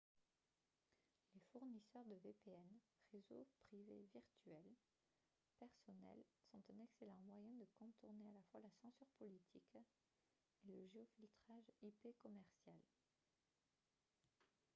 [1.35, 2.71] les fournisseurs de vpn
[3.13, 4.71] réseau privé virtuel
[5.59, 9.75] personnels sont un excellent moyen de contourner à la fois la censure politique
[10.67, 12.81] et le géofiltrage ip commercial